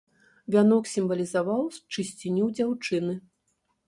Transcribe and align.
Вянок 0.53 0.87
сімвалізаваў 0.93 1.61
чысціню 1.93 2.47
дзяўчыны. 2.57 3.13